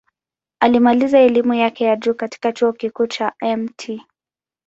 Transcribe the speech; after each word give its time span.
Alimaliza 0.59 1.19
elimu 1.19 1.53
yake 1.53 1.83
ya 1.83 1.95
juu 1.95 2.13
katika 2.13 2.51
Chuo 2.53 2.73
Kikuu 2.73 3.07
cha 3.07 3.33
Mt. 3.57 4.01